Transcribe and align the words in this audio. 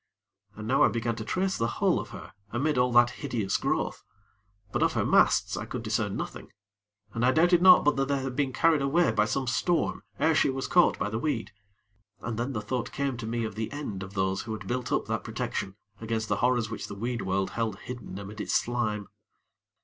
And 0.55 0.67
now 0.67 0.81
I 0.81 0.87
began 0.87 1.15
to 1.17 1.23
trace 1.23 1.59
the 1.59 1.67
hull 1.77 1.99
of 1.99 2.09
her 2.09 2.33
amid 2.49 2.75
all 2.79 2.91
that 2.93 3.11
hideous 3.21 3.55
growth; 3.57 4.03
but 4.71 4.81
of 4.81 4.93
her 4.93 5.05
masts, 5.05 5.55
I 5.55 5.65
could 5.67 5.83
discern 5.83 6.15
nothing; 6.17 6.51
and 7.13 7.23
I 7.23 7.31
doubted 7.31 7.61
not 7.61 7.83
but 7.85 7.97
that 7.97 8.07
they 8.07 8.17
had 8.23 8.35
been 8.35 8.51
carried 8.51 8.81
away 8.81 9.11
by 9.11 9.25
some 9.25 9.45
storm 9.45 10.01
ere 10.19 10.33
she 10.33 10.49
was 10.49 10.67
caught 10.67 10.97
by 10.97 11.11
the 11.11 11.19
weed; 11.19 11.51
and 12.19 12.39
then 12.39 12.53
the 12.53 12.63
thought 12.63 12.91
came 12.91 13.15
to 13.17 13.27
me 13.27 13.45
of 13.45 13.53
the 13.53 13.71
end 13.71 14.01
of 14.01 14.15
those 14.15 14.41
who 14.41 14.53
had 14.53 14.65
built 14.65 14.91
up 14.91 15.05
that 15.05 15.23
protection 15.23 15.75
against 15.99 16.29
the 16.29 16.37
horrors 16.37 16.71
which 16.71 16.87
the 16.87 16.95
weed 16.95 17.21
world 17.21 17.51
held 17.51 17.77
hidden 17.81 18.17
amid 18.17 18.41
its 18.41 18.55
slime. 18.55 19.07